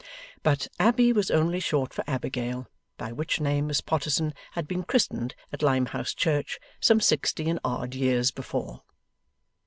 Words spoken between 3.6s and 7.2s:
Miss Potterson had been christened at Limehouse Church, some